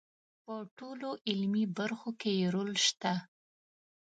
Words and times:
په 0.45 0.55
ټولو 0.77 1.09
علمي 1.29 1.65
برخو 1.77 2.09
کې 2.19 2.31
یې 2.39 2.47
رول 2.55 2.71
شته. 2.87 3.13